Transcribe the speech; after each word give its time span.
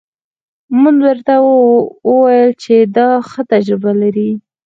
ما 0.81 0.91
درته 1.03 1.33
وويل 2.11 2.49
چې 2.63 2.75
دا 2.97 3.09
ښه 3.29 3.41
تجربه 3.53 3.91
لري. 4.01 4.31